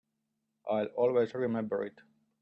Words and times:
I'll 0.67 0.87
always 0.97 1.31
remember 1.35 1.85
it. 1.85 1.93